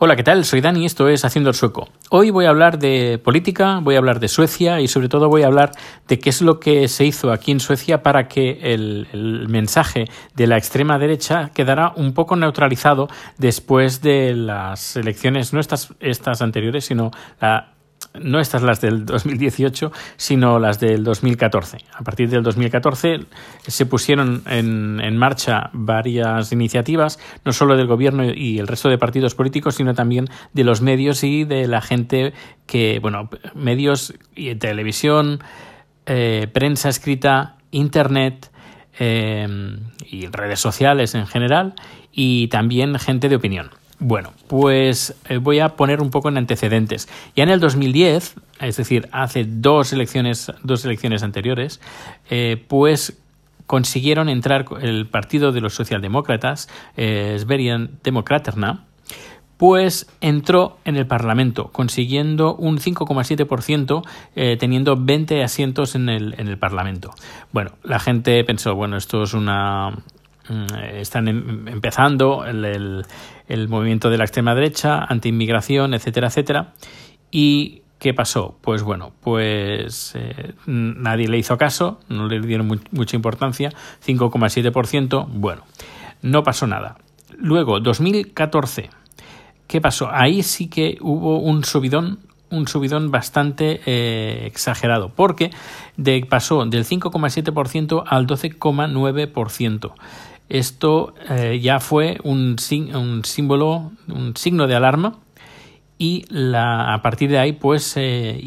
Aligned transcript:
Hola, 0.00 0.14
¿qué 0.14 0.22
tal? 0.22 0.44
Soy 0.44 0.60
Dani, 0.60 0.86
esto 0.86 1.08
es 1.08 1.24
Haciendo 1.24 1.50
el 1.50 1.56
Sueco. 1.56 1.88
Hoy 2.10 2.30
voy 2.30 2.44
a 2.44 2.50
hablar 2.50 2.78
de 2.78 3.18
política, 3.18 3.80
voy 3.82 3.96
a 3.96 3.98
hablar 3.98 4.20
de 4.20 4.28
Suecia 4.28 4.80
y 4.80 4.86
sobre 4.86 5.08
todo 5.08 5.28
voy 5.28 5.42
a 5.42 5.48
hablar 5.48 5.72
de 6.06 6.20
qué 6.20 6.30
es 6.30 6.40
lo 6.40 6.60
que 6.60 6.86
se 6.86 7.04
hizo 7.04 7.32
aquí 7.32 7.50
en 7.50 7.58
Suecia 7.58 8.00
para 8.00 8.28
que 8.28 8.60
el, 8.62 9.08
el 9.12 9.48
mensaje 9.48 10.04
de 10.36 10.46
la 10.46 10.56
extrema 10.56 11.00
derecha 11.00 11.50
quedara 11.52 11.94
un 11.96 12.14
poco 12.14 12.36
neutralizado 12.36 13.08
después 13.38 14.00
de 14.00 14.34
las 14.36 14.94
elecciones, 14.94 15.52
no 15.52 15.58
estas, 15.58 15.92
estas 15.98 16.42
anteriores, 16.42 16.84
sino 16.84 17.10
la 17.40 17.72
no 18.22 18.40
estas 18.40 18.62
las 18.62 18.80
del 18.80 19.04
2018, 19.04 19.92
sino 20.16 20.58
las 20.58 20.80
del 20.80 21.04
2014. 21.04 21.78
A 21.94 22.02
partir 22.02 22.28
del 22.28 22.42
2014 22.42 23.20
se 23.66 23.86
pusieron 23.86 24.42
en, 24.46 25.00
en, 25.00 25.16
marcha 25.16 25.70
varias 25.72 26.52
iniciativas, 26.52 27.18
no 27.44 27.52
solo 27.52 27.76
del 27.76 27.86
gobierno 27.86 28.24
y 28.24 28.58
el 28.58 28.66
resto 28.66 28.88
de 28.88 28.98
partidos 28.98 29.34
políticos, 29.34 29.76
sino 29.76 29.94
también 29.94 30.26
de 30.52 30.64
los 30.64 30.80
medios 30.80 31.24
y 31.24 31.44
de 31.44 31.66
la 31.66 31.80
gente 31.80 32.32
que, 32.66 32.98
bueno, 33.00 33.30
medios 33.54 34.14
y 34.34 34.54
televisión, 34.54 35.40
eh, 36.06 36.48
prensa 36.52 36.88
escrita, 36.88 37.56
internet 37.70 38.50
eh, 38.98 39.46
y 40.06 40.26
redes 40.26 40.60
sociales 40.60 41.14
en 41.14 41.26
general, 41.26 41.74
y 42.12 42.48
también 42.48 42.98
gente 42.98 43.28
de 43.28 43.36
opinión. 43.36 43.70
Bueno, 44.00 44.32
pues 44.46 45.16
eh, 45.28 45.38
voy 45.38 45.58
a 45.58 45.70
poner 45.70 46.00
un 46.00 46.10
poco 46.10 46.28
en 46.28 46.38
antecedentes. 46.38 47.08
Ya 47.34 47.42
en 47.42 47.50
el 47.50 47.58
2010, 47.58 48.36
es 48.60 48.76
decir, 48.76 49.08
hace 49.10 49.44
dos 49.44 49.92
elecciones, 49.92 50.52
dos 50.62 50.84
elecciones 50.84 51.22
anteriores, 51.22 51.80
eh, 52.30 52.64
pues 52.68 53.18
consiguieron 53.66 54.28
entrar 54.28 54.64
el 54.80 55.06
partido 55.06 55.52
de 55.52 55.60
los 55.60 55.74
socialdemócratas, 55.74 56.68
eh, 56.96 57.36
Sverian 57.38 57.98
Demokraterna, 58.02 58.84
pues 59.58 60.08
entró 60.20 60.78
en 60.84 60.96
el 60.96 61.06
Parlamento, 61.06 61.70
consiguiendo 61.72 62.54
un 62.54 62.78
5,7%, 62.78 64.02
eh, 64.36 64.56
teniendo 64.58 64.96
20 64.96 65.42
asientos 65.42 65.96
en 65.96 66.08
el, 66.08 66.34
en 66.38 66.48
el 66.48 66.56
Parlamento. 66.56 67.10
Bueno, 67.52 67.72
la 67.82 67.98
gente 67.98 68.42
pensó, 68.44 68.74
bueno, 68.74 68.96
esto 68.96 69.24
es 69.24 69.34
una, 69.34 69.98
están 70.94 71.28
em, 71.28 71.68
empezando 71.68 72.44
el, 72.44 73.04
el, 73.48 73.68
movimiento 73.68 74.10
de 74.10 74.18
la 74.18 74.24
extrema 74.24 74.54
derecha, 74.54 75.04
anti-inmigración, 75.04 75.94
etcétera, 75.94 76.28
etcétera. 76.28 76.72
¿Y 77.30 77.82
qué 77.98 78.14
pasó? 78.14 78.56
Pues 78.60 78.82
bueno, 78.82 79.12
pues 79.20 80.12
eh, 80.14 80.54
nadie 80.66 81.28
le 81.28 81.38
hizo 81.38 81.58
caso, 81.58 82.00
no 82.08 82.26
le 82.26 82.40
dieron 82.40 82.80
mucha 82.90 83.16
importancia, 83.16 83.70
5,7%, 84.06 85.26
bueno, 85.28 85.62
no 86.22 86.42
pasó 86.42 86.66
nada. 86.66 86.96
Luego, 87.36 87.80
2014, 87.80 88.90
¿qué 89.66 89.80
pasó? 89.80 90.08
Ahí 90.10 90.42
sí 90.42 90.68
que 90.68 90.98
hubo 91.00 91.38
un 91.38 91.64
subidón 91.64 92.20
un 92.50 92.66
subidón 92.66 93.10
bastante 93.10 93.80
eh, 93.86 94.46
exagerado, 94.46 95.10
porque 95.10 95.50
de, 95.96 96.24
pasó 96.28 96.64
del 96.64 96.84
5,7% 96.84 98.04
al 98.06 98.26
12,9%. 98.26 99.92
Esto 100.48 101.14
eh, 101.28 101.60
ya 101.60 101.78
fue 101.78 102.18
un, 102.22 102.56
un, 102.94 103.24
símbolo, 103.24 103.92
un 104.08 104.36
signo 104.36 104.66
de 104.66 104.74
alarma 104.74 105.18
y 105.98 106.24
la, 106.30 106.94
a 106.94 107.02
partir 107.02 107.28
de 107.28 107.38
ahí 107.38 107.52
pues 107.52 107.82
se 107.82 108.30
eh, 108.30 108.40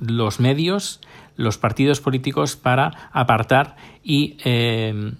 los 0.00 0.40
medios, 0.40 1.00
los 1.36 1.58
partidos 1.58 2.00
políticos 2.00 2.56
para 2.56 3.10
apartar 3.12 3.76
y 4.02 4.38
eh, 4.44 5.12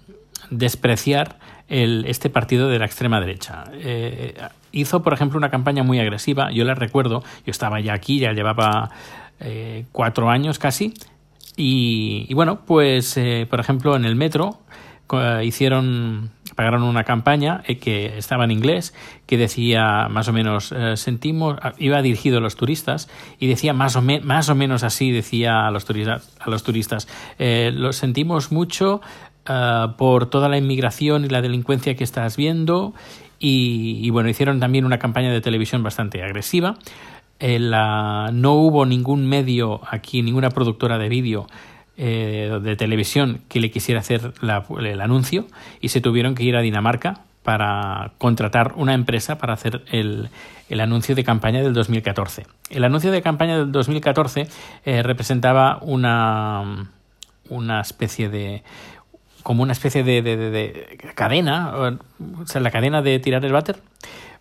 despreciar 0.51 1.39
el, 1.69 2.05
este 2.07 2.31
partido 2.31 2.69
de 2.69 2.79
la 2.79 2.87
extrema 2.87 3.21
derecha. 3.21 3.65
Eh, 3.75 4.35
hizo, 4.73 5.03
por 5.03 5.13
ejemplo, 5.13 5.39
una 5.39 5.51
campaña 5.51 5.83
muy 5.83 6.01
agresiva, 6.01 6.51
yo 6.51 6.65
la 6.65 6.75
recuerdo, 6.75 7.23
yo 7.47 7.51
estaba 7.51 7.79
ya 7.81 7.93
aquí, 7.93 8.19
ya 8.19 8.33
llevaba 8.33 8.91
eh, 9.39 9.85
cuatro 9.93 10.31
años 10.31 10.59
casi, 10.59 10.95
y, 11.57 12.27
y 12.29 12.35
bueno, 12.35 12.61
pues, 12.65 13.19
por 13.51 13.61
ejemplo, 13.61 13.95
en 13.95 14.05
el 14.05 14.17
metro 14.17 14.61
hicieron 15.43 16.31
pagaron 16.55 16.83
una 16.83 17.05
campaña 17.05 17.63
eh, 17.67 17.79
que 17.79 18.19
estaba 18.19 18.45
en 18.45 18.51
inglés 18.51 18.95
que 19.27 19.37
decía 19.37 20.09
más 20.11 20.29
o 20.29 20.33
menos 20.33 20.73
eh, 20.73 20.97
sentimos 20.97 21.57
iba 21.79 22.03
dirigido 22.03 22.39
a 22.39 22.41
los 22.41 22.57
turistas 22.57 23.09
y 23.39 23.47
decía 23.47 23.73
más 23.73 23.97
o, 23.97 24.03
me, 24.03 24.21
más 24.21 24.49
o 24.49 24.55
menos 24.55 24.83
así 24.83 25.11
decía 25.11 25.67
a 25.67 25.71
los 25.71 25.85
turistas 25.85 26.37
a 26.39 26.51
los 26.51 26.63
turistas 26.63 27.09
eh, 27.39 27.73
lo 27.75 27.93
sentimos 27.93 28.53
mucho 28.53 29.01
uh, 29.49 29.97
por 29.97 30.29
toda 30.29 30.49
la 30.49 30.59
inmigración 30.59 31.25
y 31.25 31.29
la 31.29 31.41
delincuencia 31.41 31.95
que 31.95 32.05
estás 32.05 32.37
viendo 32.37 32.95
y, 33.39 33.99
y 34.03 34.11
bueno 34.11 34.29
hicieron 34.29 34.61
también 34.61 34.85
una 34.85 34.99
campaña 34.99 35.33
de 35.33 35.41
televisión 35.41 35.83
bastante 35.83 36.23
agresiva. 36.23 36.77
La, 37.43 38.29
no 38.35 38.53
hubo 38.53 38.85
ningún 38.85 39.27
medio 39.27 39.81
aquí 39.91 40.21
ninguna 40.21 40.51
productora 40.51 40.99
de 40.99 41.09
vídeo 41.09 41.47
eh, 42.03 42.61
de 42.63 42.77
televisión 42.77 43.43
que 43.51 43.61
le 43.61 43.71
quisiera 43.71 44.01
hacer 44.01 44.33
la, 44.41 44.65
el 44.81 45.03
anuncio 45.03 45.47
y 45.83 45.91
se 45.91 46.01
tuvieron 46.01 46.35
que 46.35 46.45
ir 46.45 46.57
a 46.57 46.63
Dinamarca 46.63 47.25
para 47.43 48.13
contratar 48.17 48.73
una 48.77 48.95
empresa 48.95 49.37
para 49.37 49.53
hacer 49.53 49.83
el, 49.93 50.31
el, 50.71 50.81
anuncio 50.81 51.15
de 51.15 51.25
campaña 51.25 51.61
del 51.61 51.75
2014. 51.75 52.47
El 52.71 52.85
anuncio 52.85 53.11
de 53.11 53.21
campaña 53.21 53.59
del 53.59 53.71
2014 53.71 54.49
eh, 54.87 55.03
representaba 55.03 55.79
una, 55.83 56.91
una 57.51 57.83
especie 57.83 58.31
de 58.31 58.63
como 59.43 59.63
una 59.63 59.73
especie 59.73 60.03
de, 60.03 60.23
de, 60.23 60.39
de, 60.39 60.51
de, 60.51 60.99
cadena, 61.15 61.75
o 61.77 62.47
sea, 62.47 62.63
la 62.63 62.71
cadena 62.71 63.03
de 63.03 63.19
tirar 63.19 63.45
el 63.45 63.53
váter. 63.53 63.77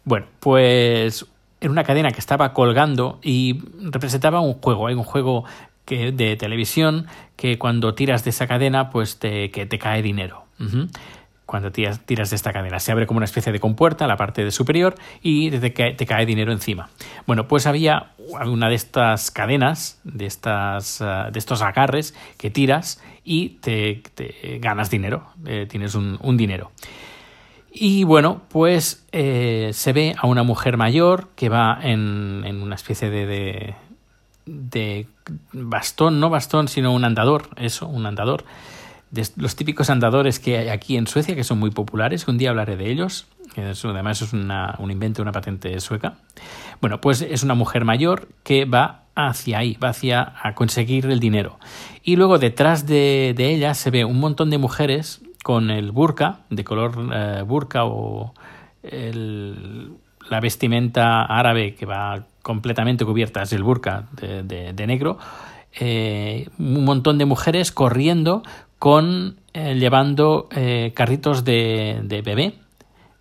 Bueno, 0.05 0.27
pues 0.39 1.25
era 1.61 1.71
una 1.71 1.83
cadena 1.83 2.11
que 2.11 2.19
estaba 2.19 2.53
colgando 2.53 3.19
y 3.21 3.61
representaba 3.81 4.39
un 4.39 4.53
juego, 4.53 4.87
hay 4.87 4.95
un 4.95 5.03
juego 5.03 5.43
de 5.89 6.35
televisión 6.35 7.07
que 7.35 7.57
cuando 7.57 7.95
tiras 7.95 8.23
de 8.23 8.29
esa 8.31 8.47
cadena 8.47 8.89
pues 8.89 9.19
te, 9.19 9.51
que 9.51 9.65
te 9.65 9.79
cae 9.79 10.01
dinero. 10.01 10.45
Cuando 11.45 11.71
tiras, 11.71 12.05
tiras 12.05 12.29
de 12.29 12.35
esta 12.35 12.53
cadena 12.53 12.79
se 12.79 12.91
abre 12.91 13.07
como 13.07 13.17
una 13.17 13.25
especie 13.25 13.51
de 13.51 13.59
compuerta 13.59 14.05
la 14.05 14.17
parte 14.17 14.43
de 14.43 14.51
superior 14.51 14.95
y 15.23 15.49
te 15.49 15.73
cae, 15.73 15.93
te 15.93 16.05
cae 16.05 16.25
dinero 16.25 16.51
encima. 16.51 16.89
Bueno, 17.25 17.47
pues 17.47 17.65
había 17.65 18.11
una 18.45 18.69
de 18.69 18.75
estas 18.75 19.31
cadenas, 19.31 19.99
de, 20.03 20.25
estas, 20.25 21.01
uh, 21.01 21.31
de 21.31 21.39
estos 21.39 21.61
agarres 21.61 22.13
que 22.37 22.49
tiras 22.49 23.01
y 23.23 23.59
te, 23.61 24.01
ganas 24.59 24.89
dinero, 24.89 25.27
eh, 25.45 25.65
tienes 25.69 25.95
un, 25.95 26.37
dinero. 26.37 26.71
Y 27.71 28.03
bueno, 28.03 28.41
pues 28.49 29.07
eh, 29.11 29.69
se 29.73 29.93
ve 29.93 30.15
a 30.17 30.27
una 30.27 30.43
mujer 30.43 30.77
mayor 30.77 31.29
que 31.35 31.49
va 31.49 31.79
en, 31.81 32.43
una 32.61 32.75
especie 32.75 33.09
de, 33.09 33.75
de 34.49 35.07
bastón, 35.53 36.19
no 36.19 36.29
bastón, 36.29 36.67
sino 36.67 36.93
un 36.93 37.05
andador, 37.05 37.49
eso, 37.55 37.87
un 37.87 38.05
andador. 38.05 38.43
Los 39.37 39.55
típicos 39.55 39.89
andadores 39.89 40.39
que 40.39 40.57
hay 40.57 40.69
aquí 40.69 40.97
en 40.97 41.07
Suecia, 41.07 41.35
que 41.35 41.43
son 41.43 41.59
muy 41.59 41.71
populares, 41.71 42.27
un 42.27 42.37
día 42.37 42.49
hablaré 42.49 42.77
de 42.77 42.91
ellos. 42.91 43.27
Además 43.55 44.21
es 44.21 44.33
una, 44.33 44.75
un 44.79 44.91
invento, 44.91 45.21
una 45.21 45.31
patente 45.31 45.79
sueca. 45.79 46.15
Bueno, 46.81 47.01
pues 47.01 47.21
es 47.21 47.43
una 47.43 47.55
mujer 47.55 47.83
mayor 47.83 48.29
que 48.43 48.65
va 48.65 49.03
hacia 49.15 49.59
ahí, 49.59 49.77
va 49.83 49.89
hacia 49.89 50.33
a 50.41 50.53
conseguir 50.53 51.07
el 51.07 51.19
dinero. 51.19 51.59
Y 52.03 52.15
luego 52.15 52.37
detrás 52.37 52.85
de, 52.85 53.33
de 53.35 53.53
ella 53.53 53.73
se 53.73 53.89
ve 53.89 54.05
un 54.05 54.19
montón 54.19 54.49
de 54.49 54.59
mujeres 54.59 55.21
con 55.43 55.71
el 55.71 55.91
burka, 55.91 56.41
de 56.49 56.63
color 56.63 57.09
eh, 57.13 57.43
burka 57.45 57.85
o 57.85 58.33
el, 58.83 59.93
la 60.29 60.39
vestimenta 60.39 61.23
árabe 61.23 61.75
que 61.75 61.85
va 61.85 62.25
completamente 62.49 63.05
cubierta, 63.05 63.43
es 63.43 63.53
el 63.53 63.61
burka 63.61 64.05
de, 64.19 64.41
de, 64.41 64.73
de 64.73 64.87
negro, 64.87 65.19
eh, 65.79 66.47
un 66.57 66.83
montón 66.83 67.19
de 67.19 67.25
mujeres 67.25 67.71
corriendo 67.71 68.41
con 68.79 69.35
eh, 69.53 69.75
llevando 69.75 70.49
eh, 70.55 70.91
carritos 70.95 71.45
de, 71.45 71.99
de 72.03 72.23
bebé. 72.23 72.55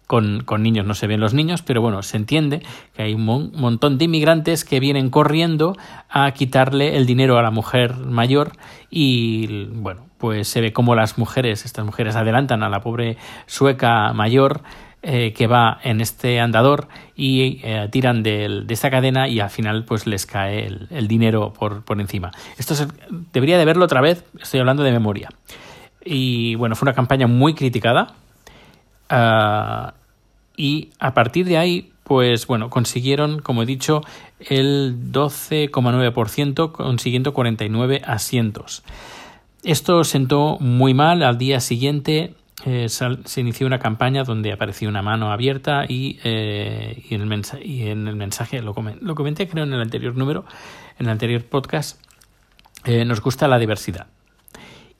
Con, 0.07 0.45
con, 0.45 0.63
niños 0.63 0.87
no 0.87 0.95
se 0.95 1.07
ven 1.07 1.21
los 1.21 1.35
niños, 1.35 1.61
pero 1.61 1.83
bueno, 1.83 2.03
se 2.03 2.17
entiende 2.17 2.63
que 2.95 3.03
hay 3.03 3.13
un 3.13 3.27
mon 3.27 3.53
montón 3.55 3.99
de 3.99 4.07
inmigrantes 4.07 4.65
que 4.65 4.81
vienen 4.81 5.11
corriendo 5.11 5.77
a 6.09 6.31
quitarle 6.31 6.97
el 6.97 7.05
dinero 7.05 7.37
a 7.37 7.43
la 7.43 7.51
mujer 7.51 7.95
mayor 7.99 8.53
y 8.89 9.67
bueno, 9.67 10.07
pues 10.17 10.49
se 10.49 10.63
ve 10.63 10.73
como 10.73 10.95
las 10.95 11.19
mujeres, 11.19 11.67
estas 11.67 11.85
mujeres 11.85 12.17
adelantan 12.17 12.63
a 12.63 12.71
la 12.71 12.81
pobre 12.81 13.19
sueca 13.45 14.15
mayor 14.15 14.63
eh, 15.03 15.33
que 15.33 15.47
va 15.47 15.79
en 15.85 16.01
este 16.01 16.41
andador 16.41 16.89
y 17.15 17.61
eh, 17.63 17.89
tiran 17.91 18.23
de, 18.23 18.65
esta 18.69 18.91
cadena 18.91 19.29
y 19.29 19.39
al 19.39 19.51
final 19.51 19.85
pues 19.85 20.07
les 20.07 20.27
cae 20.27 20.67
el, 20.67 21.09
dinero 21.09 21.53
por, 21.53 21.85
encima. 22.01 22.33
Esto 22.57 22.75
se, 22.75 22.89
debería 23.33 23.59
de 23.59 23.65
verlo 23.65 23.85
otra 23.85 24.01
vez, 24.01 24.25
estoy 24.41 24.61
hablando 24.61 24.83
de 24.83 24.91
memoria. 24.91 25.29
Y 26.05 26.57
bueno, 26.57 26.75
fue 26.75 26.87
una 26.87 26.95
campaña 26.95 27.27
muy 27.27 27.55
criticada 27.55 28.15
uh, 29.11 29.93
y 30.57 30.91
a 30.99 31.15
partir 31.15 31.47
de 31.47 31.59
ahí 31.59 31.93
pues 32.09 32.47
bueno, 32.47 32.71
consiguieron, 32.71 33.39
como 33.41 33.63
he 33.63 33.67
dicho, 33.67 34.01
el 34.41 35.13
12,9%, 35.13 36.73
consiguiendo 36.73 37.35
49 37.35 38.03
asientos. 38.05 38.83
Esto 39.63 40.03
sentó 40.05 40.57
muy 40.59 40.95
mal 40.95 41.23
al 41.23 41.37
día 41.37 41.61
siguiente 41.61 42.35
eh, 42.65 42.89
se 42.89 43.41
inició 43.41 43.69
una 43.69 43.79
campaña 43.79 44.25
donde 44.25 44.53
aparecía 44.53 44.89
una 44.89 45.01
mano 45.01 45.31
abierta 45.31 45.85
y, 45.89 46.19
eh, 46.25 47.05
y, 47.09 47.15
en, 47.15 47.21
el 47.21 47.43
y 47.63 47.89
en, 47.89 48.09
el 48.09 48.17
mensaje, 48.17 48.61
lo, 48.63 48.75
lo, 49.01 49.15
comenté 49.15 49.47
creo 49.47 49.63
en 49.63 49.73
el 49.73 49.81
anterior 49.81 50.17
número, 50.17 50.45
en 50.99 51.07
el 51.07 51.13
anterior 51.13 51.45
podcast, 51.45 52.01
eh, 52.85 53.05
nos 53.05 53.21
gusta 53.21 53.47
la 53.47 53.61
diversidad. 53.61 54.09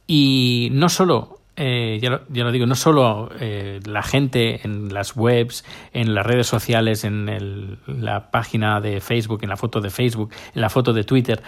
Y 0.07 0.69
no 0.73 0.89
solo 0.89 1.41
ya, 1.57 2.11
lo, 2.11 2.21
ya, 2.29 2.45
lo, 2.45 2.53
digo, 2.53 2.67
no 2.67 2.77
solo 2.77 3.31
la 3.41 4.03
gente 4.05 4.61
en 4.65 4.95
las 4.95 5.17
webs, 5.17 5.65
en 5.93 6.15
las 6.15 6.25
redes 6.25 6.47
sociales, 6.47 7.03
en 7.03 7.29
el, 7.29 7.79
la 7.89 8.31
página 8.31 8.81
de 8.81 9.01
Facebook, 9.01 9.41
en 9.43 9.49
la 9.49 9.57
foto 9.57 9.81
de 9.81 9.91
Facebook, 9.91 10.31
en 10.55 10.61
la 10.61 10.71
foto 10.71 10.93
de 10.93 11.03
Twitter, 11.03 11.43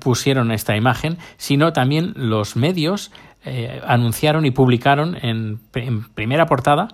pusieron 0.00 0.50
esta 0.50 0.76
imagen, 0.76 1.18
sino 1.36 1.74
también 1.74 2.14
los 2.16 2.56
medios 2.56 3.12
eh, 3.46 3.82
anunciaron 3.86 4.46
y 4.46 4.52
publicaron 4.52 5.18
en, 5.20 5.60
en 5.74 6.04
primera 6.14 6.46
portada, 6.46 6.88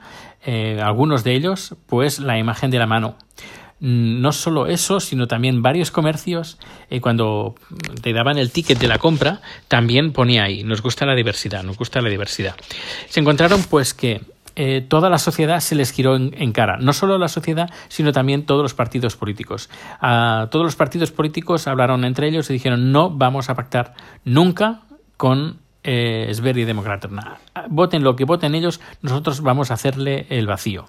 eh, 0.44 0.80
algunos 0.82 1.22
de 1.22 1.34
ellos, 1.34 1.76
pues 1.86 2.18
la 2.18 2.38
imagen 2.38 2.72
de 2.72 2.78
la 2.78 2.86
mano. 2.86 3.14
Mm, 3.78 4.20
no 4.20 4.32
solo 4.32 4.66
eso, 4.66 4.98
sino 4.98 5.28
también 5.28 5.62
varios 5.62 5.92
comercios, 5.92 6.58
eh, 6.90 7.00
cuando 7.00 7.54
te 8.02 8.12
daban 8.12 8.36
el 8.36 8.50
ticket 8.50 8.80
de 8.80 8.88
la 8.88 8.98
compra, 8.98 9.40
también 9.68 10.12
ponía 10.12 10.42
ahí, 10.42 10.64
nos 10.64 10.82
gusta 10.82 11.06
la 11.06 11.14
diversidad, 11.14 11.62
nos 11.62 11.78
gusta 11.78 12.00
la 12.00 12.08
diversidad. 12.08 12.56
Se 13.08 13.20
encontraron 13.20 13.62
pues 13.70 13.94
que 13.94 14.22
toda 14.88 15.08
la 15.08 15.18
sociedad 15.18 15.60
se 15.60 15.74
les 15.74 15.90
giró 15.90 16.16
en, 16.16 16.52
cara. 16.52 16.76
No 16.76 16.92
solo 16.92 17.16
la 17.16 17.28
sociedad, 17.28 17.70
sino 17.88 18.12
también 18.12 18.44
todos 18.44 18.60
los 18.60 18.74
partidos 18.74 19.16
políticos. 19.16 19.70
Todos 20.00 20.64
los 20.64 20.76
partidos 20.76 21.12
políticos 21.12 21.66
hablaron 21.66 22.04
entre 22.04 22.28
ellos 22.28 22.50
y 22.50 22.52
dijeron 22.52 22.92
no 22.92 23.08
vamos 23.08 23.48
a 23.48 23.54
pactar 23.54 23.94
nunca 24.22 24.82
con 25.16 25.59
eh, 25.82 26.30
Sverige 26.34 26.66
Demokraterna. 26.66 27.38
Voten 27.68 28.02
lo 28.02 28.16
que 28.16 28.24
voten 28.24 28.54
ellos, 28.54 28.80
nosotros 29.02 29.40
vamos 29.40 29.70
a 29.70 29.74
hacerle 29.74 30.26
el 30.30 30.46
vacío. 30.46 30.86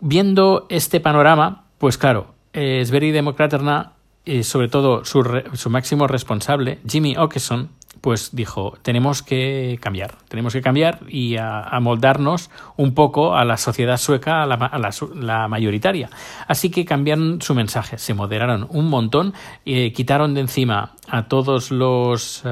Viendo 0.00 0.66
este 0.68 1.00
panorama, 1.00 1.64
pues 1.78 1.98
claro, 1.98 2.34
eh, 2.52 2.84
Sverige 2.84 3.12
Demokraterna, 3.12 3.92
y 4.24 4.42
sobre 4.42 4.68
todo 4.68 5.04
su, 5.04 5.22
su 5.52 5.70
máximo 5.70 6.06
responsable, 6.06 6.78
Jimmy 6.88 7.16
Åkesson, 7.16 7.70
pues 8.00 8.30
dijo, 8.32 8.76
tenemos 8.82 9.22
que 9.22 9.78
cambiar, 9.80 10.16
tenemos 10.28 10.52
que 10.52 10.60
cambiar 10.60 11.00
y 11.08 11.36
a, 11.36 11.78
moldarnos 11.80 12.50
un 12.76 12.94
poco 12.94 13.34
a 13.34 13.44
la 13.44 13.56
sociedad 13.56 13.96
sueca, 13.96 14.42
a, 14.42 14.46
la, 14.46 14.90
la, 15.14 15.48
mayoritaria. 15.48 16.10
Así 16.46 16.70
que 16.70 16.84
cambiaron 16.84 17.40
su 17.40 17.54
mensaje, 17.54 17.98
se 17.98 18.14
moderaron 18.14 18.66
un 18.70 18.88
montón, 18.88 19.34
y 19.64 19.90
quitaron 19.92 20.34
de 20.34 20.42
encima 20.42 20.94
a 21.08 21.28
todos 21.28 21.70
los, 21.70 22.42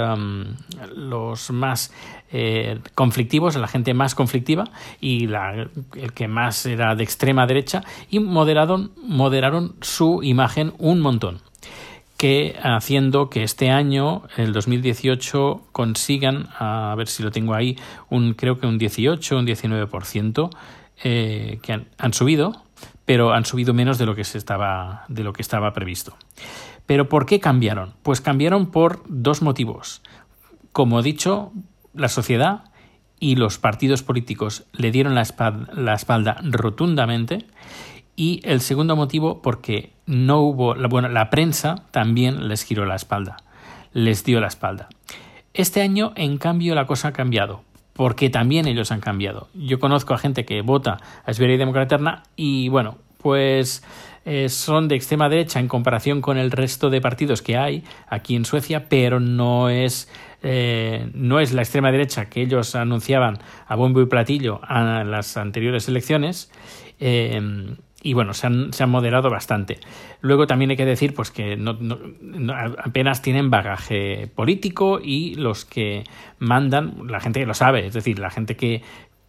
los 0.95 1.51
más 1.51 1.93
eh, 2.33 2.81
conflictivos, 2.95 3.57
a 3.57 3.59
la 3.59 3.69
gente 3.69 3.93
más 3.93 4.15
conflictiva 4.15 4.65
y 5.01 5.27
la, 5.27 5.69
el 5.95 6.13
que 6.15 6.29
más 6.29 6.65
era 6.65 6.95
de 6.95 7.05
extrema 7.05 7.47
derecha 7.47 7.83
y 8.11 8.21
moderaron, 8.21 8.93
moderaron 8.97 9.77
su 9.83 10.23
imagen 10.23 10.73
un 10.79 11.01
montón 11.01 11.41
que 12.23 12.55
haciendo 12.63 13.31
que 13.31 13.43
este 13.43 13.71
año, 13.71 14.23
el 14.37 14.53
2018, 14.53 15.67
consigan, 15.73 16.51
a 16.57 16.95
ver 16.97 17.09
si 17.09 17.25
lo 17.25 17.33
tengo 17.33 17.53
ahí, 17.53 17.77
un 18.11 18.35
creo 18.35 18.61
que 18.61 18.69
un 18.69 18.79
18, 18.79 19.39
un 19.39 19.45
19%, 19.45 20.51
eh, 21.03 21.59
que 21.63 21.85
han, 21.99 22.13
subido, 22.13 22.63
pero 23.05 23.33
han 23.33 23.45
subido 23.45 23.75
menos 23.75 23.99
de 23.99 24.07
lo 24.07 24.15
que 24.15 24.23
se 24.23 24.39
estaba, 24.39 25.05
de 25.09 25.25
lo 25.25 25.33
que 25.33 25.43
estaba 25.43 25.73
previsto. 25.73 26.17
Pero 26.87 27.09
¿por 27.09 27.27
qué 27.27 27.41
cambiaron? 27.41 27.95
Pues 28.05 28.21
cambiaron 28.21 28.71
por 28.71 29.03
dos 29.09 29.43
motivos. 29.43 30.01
Como 30.71 31.01
he 31.01 31.03
dicho, 31.03 31.51
la 31.93 32.09
sociedad 32.09 32.67
y 33.19 33.35
los 33.35 33.59
partidos 33.59 34.05
políticos 34.05 34.63
le 34.71 34.93
dieron 34.93 35.17
la 35.17 35.23
espalda 35.95 36.37
rotundamente 36.45 37.47
y 38.17 38.41
el 38.45 38.61
segundo 38.61 38.97
motivo 38.97 39.43
porque 39.43 39.93
no 40.07 40.41
hubo, 40.41 40.75
bueno, 40.89 41.09
la 41.09 41.31
prensa 41.31 41.85
también 41.91 42.49
les 42.49 42.63
giró 42.65 42.85
la 42.85 42.97
espalda, 42.97 43.37
les 43.93 44.25
dio 44.25 44.41
la 44.41 44.49
espalda. 44.49 44.89
Este 45.55 45.83
año, 45.83 46.13
en 46.17 46.39
cambio, 46.39 46.75
la 46.75 46.87
cosa 46.87 47.09
ha 47.09 47.13
cambiado, 47.13 47.63
porque 47.93 48.31
también 48.31 48.67
ellos 48.67 48.91
han 48.91 49.01
cambiado. 49.01 49.49
Yo 49.55 49.79
conozco 49.79 50.15
a 50.15 50.19
gente 50.19 50.45
que 50.45 50.63
vota 50.63 50.99
a 51.25 51.33
Sverige 51.33 51.59
Democraterna 51.59 52.23
y, 52.37 52.69
bueno, 52.69 52.97
pues 53.19 53.83
eh, 54.25 54.49
son 54.49 54.89
de 54.89 54.97
extrema 54.97 55.29
derecha 55.29 55.61
en 55.61 55.69
comparación 55.69 56.21
con 56.21 56.39
el 56.39 56.51
resto 56.51 56.91
de 56.91 57.01
partidos 57.01 57.43
que 57.43 57.57
hay 57.57 57.85
aquí 58.09 58.35
en 58.35 58.45
Suecia, 58.45 58.89
pero 58.89 59.21
no 59.21 59.69
es, 59.69 60.09
eh, 60.43 61.11
no 61.15 61.41
es 61.41 61.53
la 61.53 61.63
extrema 61.63 61.93
derecha 61.93 62.27
que 62.27 62.43
ellos 62.43 62.75
anunciaban 62.75 63.39
a 63.67 63.77
bombo 63.77 64.01
y 64.01 64.07
platillo 64.07 64.61
a 64.63 65.05
las 65.05 65.37
anteriores 65.37 65.89
elecciones. 65.89 66.51
Eh, 66.99 67.41
y 68.03 68.15
bueno, 68.15 68.35
se 68.35 68.47
han, 68.49 68.73
se 68.73 68.83
han, 68.83 68.91
moderado 68.91 69.31
bastante. 69.31 69.79
Luego 70.21 70.47
también 70.47 70.71
hay 70.71 70.77
que 70.77 70.85
decir 70.85 71.15
pues 71.15 71.31
que 71.31 71.57
no, 71.57 71.75
no, 71.81 72.55
apenas 72.85 73.23
tienen 73.23 73.51
bagaje 73.51 74.29
político 74.35 75.01
y 75.03 75.37
los 75.37 75.65
que 75.65 76.05
mandan, 76.39 77.07
la 77.07 77.21
gente 77.21 77.41
que 77.41 77.47
lo 77.47 77.55
sabe, 77.55 77.87
es 77.87 77.95
decir, 77.95 78.19
la 78.19 78.31
gente 78.31 78.57
que, 78.57 78.83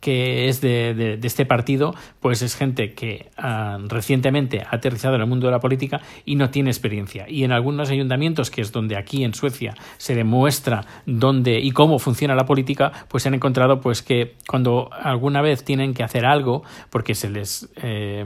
que 0.03 0.49
es 0.49 0.59
de, 0.59 1.17
este 1.23 1.45
partido, 1.45 1.95
pues 2.19 2.41
es 2.41 2.57
gente 2.57 2.93
que 2.93 3.29
uh, 3.37 3.87
recientemente 3.87 4.61
ha 4.61 4.75
aterrizado 4.75 5.15
en 5.15 5.21
el 5.21 5.27
mundo 5.27 5.47
de 5.47 5.53
la 5.53 5.61
política 5.61 6.01
y 6.25 6.35
no 6.35 6.49
tiene 6.49 6.71
experiencia. 6.71 7.25
Y 7.29 7.45
en 7.45 7.53
algunos 7.53 7.89
ayuntamientos, 7.89 8.51
que 8.51 8.59
es 8.59 8.73
donde 8.73 8.97
aquí 8.97 9.23
en 9.23 9.33
Suecia 9.33 9.75
se 9.95 10.13
demuestra 10.13 10.85
dónde 11.05 11.57
y 11.61 11.71
cómo 11.71 11.99
funciona 11.99 12.35
la 12.35 12.43
política, 12.43 12.91
pues 13.07 13.23
se 13.23 13.29
han 13.29 13.35
encontrado 13.35 13.79
pues 13.79 14.01
que 14.01 14.33
cuando 14.45 14.89
alguna 14.91 15.41
vez 15.41 15.63
tienen 15.63 15.93
que 15.93 16.03
hacer 16.03 16.25
algo, 16.25 16.63
porque 16.89 17.15
se 17.15 17.29
les 17.29 17.69
eh, 17.77 18.25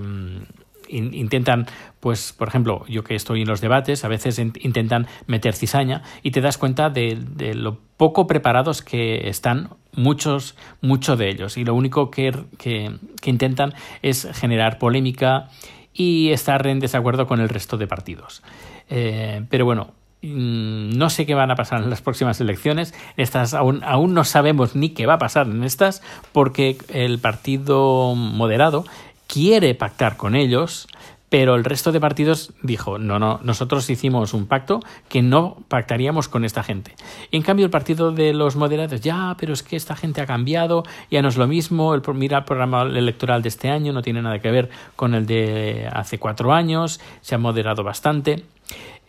intentan, 0.90 1.68
pues, 2.00 2.34
por 2.34 2.48
ejemplo, 2.48 2.86
yo 2.88 3.04
que 3.04 3.14
estoy 3.14 3.44
en 3.44 3.48
los 3.48 3.62
debates, 3.62 4.04
a 4.04 4.08
veces 4.08 4.40
intentan 4.40 5.06
meter 5.28 5.54
cizaña 5.54 6.02
y 6.24 6.32
te 6.32 6.42
das 6.42 6.58
cuenta 6.58 6.90
de 6.90 7.54
lo 7.54 7.78
poco 7.98 8.26
preparados 8.26 8.82
que 8.82 9.30
están 9.30 9.70
muchos, 9.98 10.56
muchos 10.80 11.20
de 11.20 11.30
ellos. 11.30 11.58
Y 11.58 11.66
lo 11.66 11.76
único 11.76 12.10
que, 12.10 12.32
que, 12.58 12.96
que 13.22 13.30
intentan 13.30 13.74
es 14.02 14.28
generar 14.34 14.80
polémica 14.80 15.50
y 15.94 16.30
estar 16.30 16.66
en 16.68 16.80
desacuerdo 16.80 17.28
con 17.28 17.42
el 17.42 17.50
resto 17.50 17.78
de 17.78 17.88
partidos. 17.88 18.44
Eh, 18.90 19.44
pero 19.50 19.66
bueno, 19.66 19.92
mm, 20.22 20.92
no 20.98 21.10
sé 21.10 21.26
qué 21.26 21.34
van 21.34 21.52
a 21.52 21.56
pasar 21.56 21.82
en 21.82 21.90
las 21.90 22.02
próximas 22.02 22.40
elecciones. 22.40 22.94
Estas 23.18 23.54
aún, 23.54 23.84
aún 23.84 24.14
no 24.14 24.24
sabemos 24.24 24.76
ni 24.76 24.90
qué 24.90 25.06
va 25.08 25.16
a 25.16 25.20
pasar 25.20 25.48
en 25.48 25.64
estas, 25.64 26.02
porque 26.32 26.78
el 26.94 27.20
partido 27.20 28.14
moderado 28.16 28.86
quiere 29.28 29.76
pactar 29.76 30.16
con 30.16 30.36
ellos, 30.36 30.88
pero 31.30 31.56
el 31.56 31.66
resto 31.66 31.92
de 31.92 32.00
partidos 32.00 32.54
dijo, 32.64 32.98
no, 32.98 33.20
no, 33.20 33.40
nosotros 33.44 33.90
hicimos 33.90 34.34
un 34.34 34.48
pacto 34.48 34.80
que 35.10 35.22
no 35.22 35.58
pactaríamos 35.68 36.30
con 36.30 36.46
esta 36.46 36.64
gente. 36.64 36.96
En 37.32 37.42
cambio 37.42 37.66
el 37.66 37.72
partido 37.72 38.12
de 38.12 38.34
los 38.34 38.56
moderados, 38.56 39.02
ya, 39.02 39.36
pero 39.38 39.54
es 39.54 39.62
que 39.62 39.76
esta 39.76 39.96
gente 39.96 40.22
ha 40.22 40.26
cambiado, 40.26 40.84
ya 41.12 41.22
no 41.22 41.28
es 41.28 41.38
lo 41.38 41.48
mismo, 41.48 41.94
el, 41.94 42.02
mira 42.14 42.40
el 42.40 42.44
programa 42.46 42.84
electoral 42.84 43.42
de 43.42 43.50
este 43.50 43.70
año, 43.70 43.92
no 43.92 44.02
tiene 44.02 44.22
nada 44.22 44.40
que 44.40 44.52
ver 44.52 44.70
con 44.96 45.14
el 45.14 45.26
de 45.26 45.90
hace 45.92 46.18
cuatro 46.18 46.54
años, 46.54 47.02
se 47.22 47.36
ha 47.36 47.38
moderado 47.38 47.84
bastante. 47.84 48.44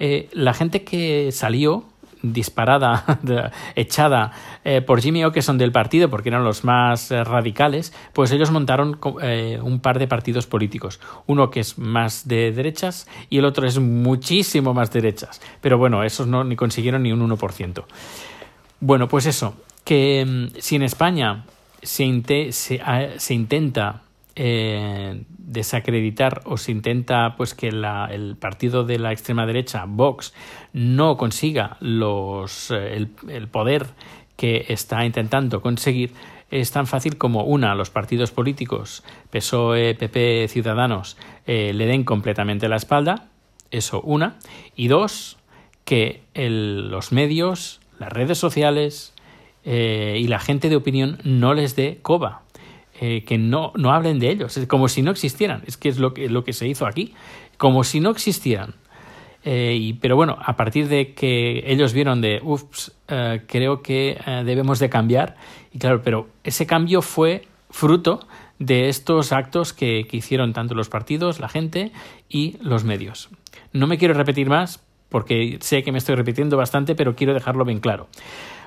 Eh, 0.00 0.28
la 0.32 0.54
gente 0.54 0.84
que 0.84 1.30
salió 1.32 1.84
disparada, 2.22 3.18
echada 3.74 4.32
eh, 4.64 4.80
por 4.80 5.00
Jimmy 5.00 5.24
O'Keefe 5.24 5.52
del 5.54 5.72
partido, 5.72 6.10
porque 6.10 6.28
eran 6.28 6.44
los 6.44 6.64
más 6.64 7.10
eh, 7.10 7.24
radicales, 7.24 7.92
pues 8.12 8.30
ellos 8.32 8.50
montaron 8.50 8.98
eh, 9.22 9.58
un 9.62 9.80
par 9.80 9.98
de 9.98 10.06
partidos 10.06 10.46
políticos. 10.46 11.00
Uno 11.26 11.50
que 11.50 11.60
es 11.60 11.78
más 11.78 12.26
de 12.28 12.52
derechas 12.52 13.06
y 13.30 13.38
el 13.38 13.44
otro 13.44 13.66
es 13.66 13.78
muchísimo 13.78 14.74
más 14.74 14.90
derechas. 14.90 15.40
Pero 15.60 15.78
bueno, 15.78 16.02
esos 16.02 16.26
no 16.26 16.44
ni 16.44 16.56
consiguieron 16.56 17.02
ni 17.02 17.12
un 17.12 17.28
1%. 17.28 17.84
Bueno, 18.80 19.08
pues 19.08 19.26
eso, 19.26 19.54
que 19.84 20.24
mm, 20.26 20.58
si 20.58 20.76
en 20.76 20.82
España 20.82 21.44
se, 21.82 22.52
se, 22.52 22.80
se 23.16 23.34
intenta 23.34 24.02
eh, 24.40 25.24
desacreditar 25.36 26.42
o 26.44 26.58
se 26.58 26.70
intenta 26.70 27.34
pues 27.36 27.54
que 27.54 27.72
la, 27.72 28.06
el 28.06 28.36
partido 28.36 28.84
de 28.84 29.00
la 29.00 29.10
extrema 29.10 29.46
derecha 29.46 29.84
Vox 29.84 30.32
no 30.72 31.16
consiga 31.16 31.76
los 31.80 32.70
eh, 32.70 33.08
el, 33.26 33.48
poder 33.48 33.86
que 34.36 34.66
está 34.68 35.04
intentando 35.04 35.60
conseguir 35.60 36.12
es 36.52 36.70
tan 36.70 36.86
fácil 36.86 37.18
como 37.18 37.42
una 37.42 37.74
los 37.74 37.90
partidos 37.90 38.30
políticos 38.30 39.02
PSOE 39.30 39.96
PP 39.96 40.46
Ciudadanos 40.46 41.16
eh, 41.44 41.72
le 41.74 41.86
den 41.86 42.04
completamente 42.04 42.68
la 42.68 42.76
espalda 42.76 43.26
eso 43.72 44.00
una 44.02 44.36
y 44.76 44.86
dos 44.86 45.38
que 45.84 46.22
el, 46.34 46.90
los 46.90 47.10
medios 47.10 47.80
las 47.98 48.12
redes 48.12 48.38
sociales 48.38 49.14
y 49.64 50.28
la 50.28 50.38
gente 50.38 50.70
de 50.70 50.76
opinión 50.76 51.18
no 51.24 51.52
les 51.52 51.76
dé 51.76 51.98
coba 52.00 52.42
eh, 53.00 53.24
que 53.24 53.38
no, 53.38 53.72
no 53.76 53.92
hablen 53.92 54.18
de 54.18 54.30
ellos, 54.30 54.58
como 54.68 54.88
si 54.88 55.02
no 55.02 55.10
existieran, 55.10 55.62
es 55.66 55.76
que 55.76 55.88
es 55.88 55.98
lo 55.98 56.14
que, 56.14 56.28
lo 56.28 56.44
que 56.44 56.52
se 56.52 56.66
hizo 56.66 56.86
aquí, 56.86 57.14
como 57.56 57.84
si 57.84 58.00
no 58.00 58.10
existieran. 58.10 58.74
y, 59.44 59.94
pero 59.94 60.16
bueno, 60.16 60.36
a 60.44 60.56
partir 60.56 60.88
de 60.88 61.14
que 61.14 61.64
ellos 61.66 61.92
vieron 61.92 62.20
de, 62.20 62.40
ups, 62.42 62.92
creo 63.46 63.82
que 63.82 64.18
debemos 64.44 64.78
de 64.78 64.90
cambiar, 64.90 65.36
y 65.72 65.78
claro, 65.78 66.02
pero 66.02 66.28
ese 66.44 66.66
cambio 66.66 67.02
fue 67.02 67.46
fruto 67.70 68.26
de 68.58 68.88
estos 68.88 69.32
actos 69.32 69.72
que, 69.72 70.06
que 70.08 70.16
hicieron 70.16 70.52
tanto 70.52 70.74
los 70.74 70.88
partidos, 70.88 71.40
la 71.40 71.48
gente 71.48 71.92
y 72.28 72.56
los 72.60 72.84
medios. 72.84 73.30
No 73.72 73.86
me 73.86 73.98
quiero 73.98 74.14
repetir 74.14 74.48
más 74.48 74.82
porque 75.08 75.58
sé 75.60 75.82
que 75.82 75.92
me 75.92 75.98
estoy 75.98 76.14
repitiendo 76.14 76.56
bastante, 76.56 76.94
pero 76.94 77.14
quiero 77.14 77.34
dejarlo 77.34 77.64
bien 77.64 77.80
claro. 77.80 78.08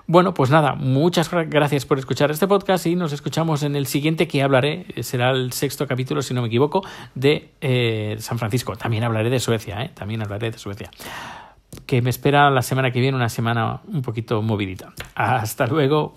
Bueno, 0.08 0.34
pues 0.34 0.50
nada, 0.50 0.75
muchas 0.75 1.29
gracias 1.31 1.86
por 1.86 2.00
escuchar 2.00 2.31
este 2.31 2.48
podcast 2.48 2.86
y 2.86 2.96
nos 2.96 3.13
escuchamos 3.13 3.63
en 3.63 3.75
el 3.75 3.86
siguiente 3.86 4.27
que 4.27 4.41
hablaré, 4.41 4.86
será 5.03 5.31
el 5.31 5.53
sexto 5.53 5.88
capítulo, 5.88 6.22
si 6.22 6.34
no 6.34 6.41
me 6.41 6.48
equivoco, 6.48 6.81
de 7.15 7.51
eh, 7.62 8.15
San 8.20 8.39
Francisco. 8.39 8.75
También 8.75 9.03
hablaré 9.03 9.29
de 9.29 9.39
Suecia, 9.39 9.81
¿eh? 9.84 9.91
también 9.93 10.22
hablaré 10.22 10.51
de 10.51 10.58
Suecia. 10.58 10.89
Que 11.86 12.01
me 12.01 12.10
espera 12.10 12.50
la 12.50 12.62
semana 12.62 12.91
que 12.91 13.00
viene 13.00 13.15
una 13.15 13.29
semana 13.29 13.81
un 13.88 14.01
poquito 14.01 14.41
movidita. 14.41 14.93
Hasta 15.15 15.67
luego. 15.67 16.15